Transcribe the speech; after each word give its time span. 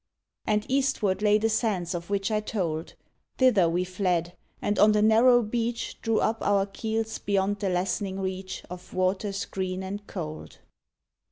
•And 0.51 0.65
eastward 0.67 1.21
lay 1.21 1.37
the 1.37 1.47
sands 1.47 1.93
of 1.93 2.09
which 2.09 2.31
I 2.31 2.39
told; 2.39 2.95
Thither 3.37 3.69
we 3.69 3.83
fled, 3.83 4.35
and 4.59 4.79
on 4.79 4.93
the 4.93 5.01
narrow 5.03 5.43
beach 5.43 6.01
Drew 6.01 6.19
up 6.19 6.41
our 6.41 6.65
keels 6.65 7.19
beyond 7.19 7.59
the 7.59 7.69
lessening 7.69 8.19
reach 8.19 8.63
Of 8.67 8.95
waters 8.95 9.45
green 9.45 9.83
and 9.83 10.07
cold. 10.07 10.57